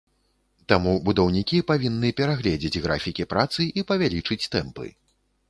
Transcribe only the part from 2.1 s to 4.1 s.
перагледзець графікі працы і